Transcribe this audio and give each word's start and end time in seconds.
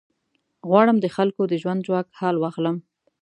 غواړم 0.67 0.97
د 1.01 1.05
خلکو 1.15 1.41
د 1.47 1.53
ژوند 1.61 1.85
ژواک 1.87 2.07
حال 2.19 2.35
واخلم. 2.39 2.77